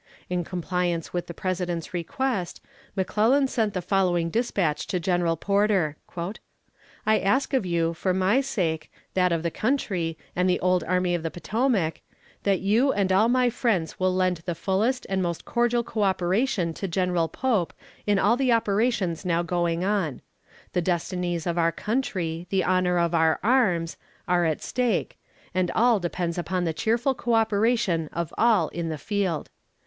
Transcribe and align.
In 0.31 0.43
compliance 0.43 1.13
with 1.13 1.27
the 1.27 1.33
President's 1.35 1.93
request, 1.93 2.59
McClellan 2.95 3.45
sent 3.47 3.75
the 3.75 3.83
following 3.83 4.31
despatch 4.31 4.87
to 4.87 4.99
General 4.99 5.37
Porter: 5.37 5.95
"I 7.05 7.19
ask 7.19 7.53
of 7.53 7.67
you, 7.67 7.93
for 7.93 8.11
my 8.11 8.41
sake, 8.41 8.91
that 9.13 9.31
of 9.31 9.43
the 9.43 9.51
country, 9.51 10.17
and 10.35 10.49
the 10.49 10.59
old 10.59 10.83
Army 10.85 11.13
of 11.13 11.21
the 11.21 11.29
Potomac, 11.29 12.01
that 12.41 12.61
you 12.61 12.91
and 12.91 13.11
all 13.11 13.29
my 13.29 13.51
friends 13.51 13.99
will 13.99 14.11
lend 14.11 14.37
the 14.37 14.55
fullest 14.55 15.05
and 15.07 15.21
most 15.21 15.45
cordial 15.45 15.83
co 15.83 16.01
operation 16.01 16.73
to 16.73 16.87
General 16.87 17.27
Pope 17.27 17.71
in 18.07 18.17
all 18.17 18.35
the 18.35 18.51
operations 18.51 19.23
now 19.23 19.43
going 19.43 19.83
on. 19.85 20.23
The 20.73 20.81
destinies 20.81 21.45
of 21.45 21.59
our 21.59 21.71
country, 21.71 22.47
the 22.49 22.63
honor 22.63 22.97
of 22.97 23.13
our 23.13 23.39
arms, 23.43 23.97
are 24.27 24.45
at 24.45 24.63
stake, 24.63 25.19
and 25.53 25.69
all 25.75 25.99
depends 25.99 26.39
upon 26.39 26.63
the 26.63 26.73
cheerful 26.73 27.13
co 27.13 27.35
operation 27.35 28.09
of 28.11 28.33
all 28.39 28.69
in 28.69 28.89
the 28.89 28.97
field. 28.97 29.51